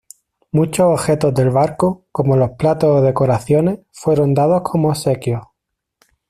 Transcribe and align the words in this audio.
Muchos 0.51 0.87
objetos 0.99 1.31
del 1.31 1.51
barco, 1.51 2.07
como 2.11 2.35
los 2.35 2.53
platos 2.57 2.89
o 2.89 3.01
decoraciones, 3.03 3.81
fueron 3.91 4.33
dados 4.33 4.63
como 4.63 4.89
obsequios. 4.89 5.41